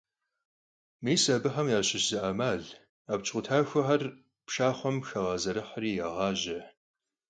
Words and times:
Mis 1.03 1.23
abıxem 1.35 1.67
yaşış 1.73 2.03
zı 2.09 2.17
'emal: 2.23 2.61
Abc 3.13 3.25
khutaxuexer 3.31 4.01
pşşaxhuem 4.45 4.97
xağezerıhri 5.07 5.91
yağaje. 5.99 6.59